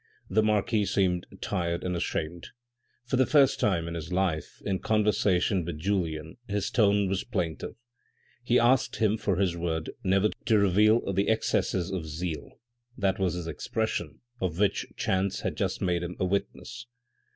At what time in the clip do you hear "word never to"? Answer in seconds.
9.55-10.57